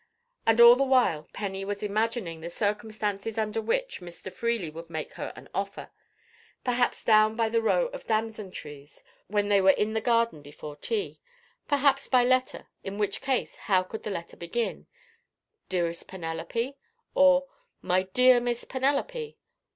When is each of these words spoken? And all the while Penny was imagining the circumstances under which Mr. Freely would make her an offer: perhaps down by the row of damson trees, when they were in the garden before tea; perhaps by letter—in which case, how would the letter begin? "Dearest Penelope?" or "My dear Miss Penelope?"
And 0.47 0.59
all 0.59 0.75
the 0.75 0.83
while 0.83 1.27
Penny 1.31 1.63
was 1.63 1.83
imagining 1.83 2.41
the 2.41 2.49
circumstances 2.49 3.37
under 3.37 3.61
which 3.61 4.01
Mr. 4.01 4.33
Freely 4.33 4.71
would 4.71 4.89
make 4.89 5.13
her 5.13 5.31
an 5.35 5.47
offer: 5.53 5.91
perhaps 6.63 7.03
down 7.03 7.35
by 7.35 7.49
the 7.49 7.61
row 7.61 7.85
of 7.89 8.07
damson 8.07 8.49
trees, 8.49 9.03
when 9.27 9.47
they 9.47 9.61
were 9.61 9.69
in 9.69 9.93
the 9.93 10.01
garden 10.01 10.41
before 10.41 10.75
tea; 10.75 11.19
perhaps 11.67 12.07
by 12.07 12.23
letter—in 12.23 12.97
which 12.97 13.21
case, 13.21 13.55
how 13.55 13.85
would 13.91 14.01
the 14.01 14.09
letter 14.09 14.35
begin? 14.35 14.87
"Dearest 15.69 16.07
Penelope?" 16.07 16.79
or 17.13 17.45
"My 17.83 18.01
dear 18.01 18.39
Miss 18.39 18.63
Penelope?" 18.63 19.37